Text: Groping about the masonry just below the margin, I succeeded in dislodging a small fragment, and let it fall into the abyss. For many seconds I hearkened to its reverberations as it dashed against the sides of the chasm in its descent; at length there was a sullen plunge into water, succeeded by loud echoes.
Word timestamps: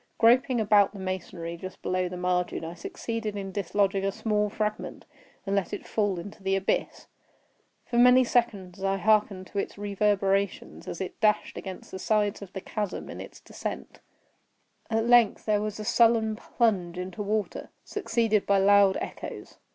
Groping 0.17 0.59
about 0.59 0.93
the 0.93 0.99
masonry 0.99 1.55
just 1.57 1.79
below 1.83 2.09
the 2.09 2.17
margin, 2.17 2.65
I 2.65 2.73
succeeded 2.73 3.35
in 3.35 3.51
dislodging 3.51 4.03
a 4.03 4.11
small 4.11 4.49
fragment, 4.49 5.05
and 5.45 5.55
let 5.55 5.73
it 5.73 5.85
fall 5.87 6.17
into 6.17 6.41
the 6.41 6.55
abyss. 6.55 7.05
For 7.85 7.99
many 7.99 8.23
seconds 8.23 8.83
I 8.83 8.97
hearkened 8.97 9.45
to 9.51 9.59
its 9.59 9.77
reverberations 9.77 10.87
as 10.87 11.01
it 11.01 11.19
dashed 11.19 11.55
against 11.55 11.91
the 11.91 11.99
sides 11.99 12.41
of 12.41 12.51
the 12.53 12.61
chasm 12.61 13.11
in 13.11 13.21
its 13.21 13.39
descent; 13.39 13.99
at 14.89 15.05
length 15.05 15.45
there 15.45 15.61
was 15.61 15.79
a 15.79 15.85
sullen 15.85 16.35
plunge 16.35 16.97
into 16.97 17.21
water, 17.21 17.69
succeeded 17.83 18.47
by 18.47 18.57
loud 18.57 18.97
echoes. 18.99 19.59